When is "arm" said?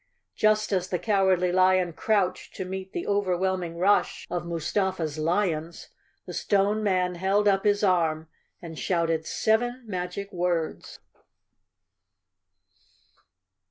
7.83-8.27